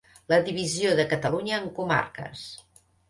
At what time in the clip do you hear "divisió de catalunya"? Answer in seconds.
0.47-1.59